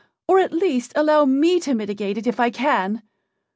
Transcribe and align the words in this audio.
Or, 0.27 0.39
at 0.39 0.51
least, 0.51 0.93
allow 0.95 1.25
me 1.25 1.59
to 1.59 1.75
mitigate 1.75 2.17
it 2.17 2.25
if 2.25 2.39
I 2.39 2.49
can." 2.49 3.03